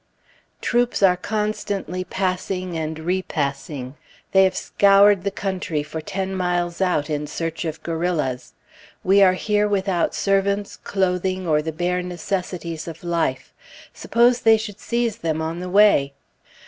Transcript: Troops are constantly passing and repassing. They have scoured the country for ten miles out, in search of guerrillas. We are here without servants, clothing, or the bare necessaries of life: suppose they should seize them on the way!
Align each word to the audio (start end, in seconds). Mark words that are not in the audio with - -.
Troops 0.61 1.03
are 1.03 1.15
constantly 1.15 2.03
passing 2.03 2.75
and 2.75 2.97
repassing. 2.97 3.97
They 4.31 4.45
have 4.45 4.57
scoured 4.57 5.23
the 5.23 5.29
country 5.29 5.83
for 5.83 6.01
ten 6.01 6.33
miles 6.33 6.81
out, 6.81 7.07
in 7.07 7.27
search 7.27 7.65
of 7.65 7.83
guerrillas. 7.83 8.53
We 9.03 9.21
are 9.21 9.33
here 9.33 9.67
without 9.67 10.15
servants, 10.15 10.75
clothing, 10.75 11.45
or 11.47 11.61
the 11.61 11.71
bare 11.71 12.01
necessaries 12.01 12.87
of 12.87 13.03
life: 13.03 13.53
suppose 13.93 14.41
they 14.41 14.57
should 14.57 14.79
seize 14.79 15.17
them 15.17 15.39
on 15.39 15.59
the 15.59 15.69
way! 15.69 16.15